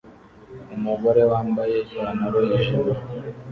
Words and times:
Umugore 0.75 1.21
wambaye 1.31 1.77
ipantaro 1.91 2.39
yijimye 2.47 2.95